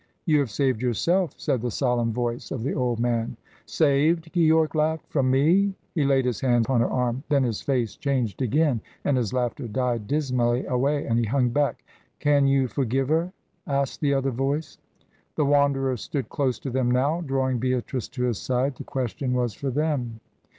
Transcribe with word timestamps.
"You 0.25 0.39
have 0.39 0.49
saved 0.49 0.81
yourself," 0.81 1.35
said 1.37 1.61
the 1.61 1.69
solemn 1.69 2.11
voice 2.11 2.49
of 2.49 2.63
the 2.63 2.73
old 2.73 2.99
man. 2.99 3.37
"Saved?" 3.67 4.31
Keyork 4.33 4.73
laughed. 4.73 5.05
"From 5.09 5.29
me?" 5.29 5.75
He 5.93 6.05
laid 6.05 6.25
his 6.25 6.41
hand 6.41 6.65
upon 6.65 6.81
her 6.81 6.89
arm. 6.89 7.21
Then 7.29 7.43
his 7.43 7.61
face 7.61 7.95
changed 7.97 8.41
again, 8.41 8.81
and 9.05 9.15
his 9.15 9.31
laughter 9.31 9.67
died 9.67 10.07
dismally 10.07 10.65
away, 10.65 11.05
and 11.05 11.19
he 11.19 11.25
hung 11.25 11.49
back. 11.49 11.83
"Can 12.17 12.47
you 12.47 12.67
forgive 12.67 13.09
her?" 13.09 13.31
asked 13.67 14.01
the 14.01 14.15
other 14.15 14.31
voice. 14.31 14.79
The 15.35 15.45
Wanderer 15.45 15.95
stood 15.97 16.29
close 16.29 16.57
to 16.61 16.71
them 16.71 16.89
now, 16.89 17.21
drawing 17.21 17.59
Beatrice 17.59 18.07
to 18.07 18.23
his 18.23 18.39
side. 18.39 18.77
The 18.77 18.83
question 18.83 19.33
was 19.33 19.53
for 19.53 19.69
them. 19.69 20.19